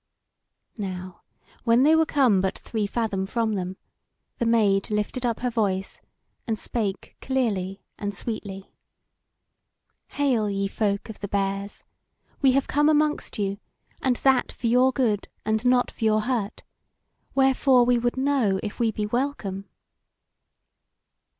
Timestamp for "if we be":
18.63-19.05